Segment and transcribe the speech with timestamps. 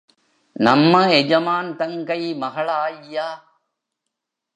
[0.55, 3.27] நம்ம எஜமான் தங்கை மகளாய்யா.